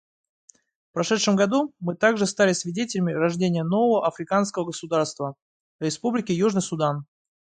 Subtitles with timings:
[0.89, 5.35] В прошедшем году мы также стали свидетелями рождения нового африканского государства—
[5.79, 7.05] Республики Южный Судан.